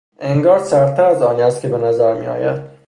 [0.19, 2.61] انگار سرد تر از آنی است که به نظر میآید.